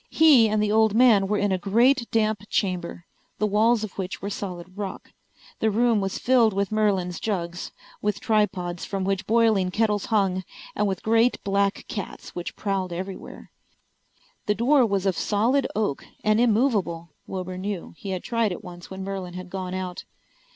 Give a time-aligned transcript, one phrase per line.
[0.09, 3.05] He and the old man were in a great damp chamber,
[3.37, 5.11] the walls of which were solid rock.
[5.59, 10.43] The room was filled with Merlin's jugs, with tripods from which boiling kettles hung,
[10.75, 13.51] and with great black cats which prowled everywhere.
[14.47, 17.09] The door was of solid oak and immovable.
[17.27, 20.05] Wilbur knew; he had tried it once when Merlin had gone out.